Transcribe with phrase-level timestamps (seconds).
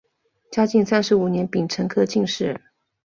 [0.49, 2.59] 嘉靖三十五年丙辰科进士。